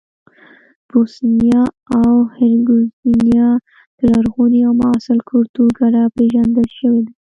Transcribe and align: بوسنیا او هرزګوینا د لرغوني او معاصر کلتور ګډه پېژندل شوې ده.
بوسنیا 0.89 1.63
او 1.97 2.09
هرزګوینا 2.35 3.47
د 3.97 3.99
لرغوني 4.13 4.59
او 4.67 4.73
معاصر 4.81 5.17
کلتور 5.29 5.69
ګډه 5.79 6.01
پېژندل 6.15 6.67
شوې 6.79 7.01
ده. 7.05 7.13